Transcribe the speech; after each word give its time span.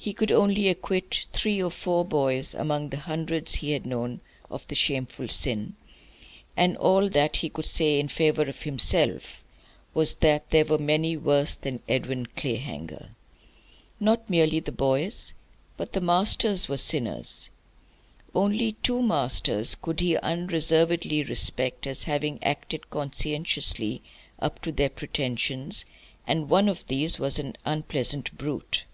He 0.00 0.12
could 0.12 0.30
only 0.30 0.68
acquit 0.68 1.26
three 1.32 1.60
or 1.60 1.72
four 1.72 2.04
boys, 2.04 2.54
among 2.54 2.90
the 2.90 2.98
hundreds 2.98 3.56
he 3.56 3.72
had 3.72 3.84
known, 3.84 4.20
of 4.48 4.64
the 4.68 4.76
shameful 4.76 5.26
sin. 5.26 5.74
And 6.56 6.76
all 6.76 7.08
that 7.08 7.38
he 7.38 7.48
could 7.48 7.64
say 7.64 7.98
in 7.98 8.06
favour 8.06 8.42
of 8.42 8.62
himself 8.62 9.42
was 9.94 10.14
that 10.16 10.50
there 10.50 10.64
were 10.64 10.78
many 10.78 11.16
worse 11.16 11.56
than 11.56 11.82
Edwin 11.88 12.26
Clayhanger. 12.26 13.08
Not 13.98 14.30
merely 14.30 14.60
the 14.60 14.70
boys, 14.70 15.34
but 15.76 15.94
the 15.94 16.00
masters, 16.00 16.68
were 16.68 16.76
sinners. 16.76 17.50
Only 18.36 18.74
two 18.84 19.02
masters 19.02 19.74
could 19.74 19.98
he 19.98 20.16
unreservedly 20.18 21.24
respect 21.24 21.88
as 21.88 22.04
having 22.04 22.38
acted 22.44 22.88
conscientiously 22.88 24.02
up 24.38 24.62
to 24.62 24.70
their 24.70 24.90
pretensions, 24.90 25.84
and 26.24 26.48
one 26.48 26.68
of 26.68 26.86
these 26.86 27.18
was 27.18 27.40
an 27.40 27.56
unpleasant 27.66 28.38
brute. 28.38 28.84